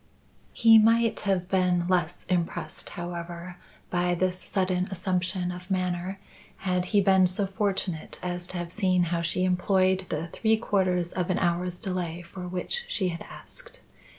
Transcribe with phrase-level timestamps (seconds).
[0.51, 3.57] He might have been less impressed, however,
[3.91, 6.19] by this sudden assumption of manner,
[6.65, 11.13] had he been so fortunate as to have seen how she employed the three quarters
[11.13, 13.83] of an hour's delay for which she had asked.